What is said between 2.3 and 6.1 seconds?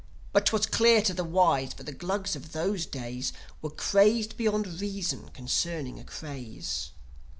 of those days Were crazed beyond reason concerning a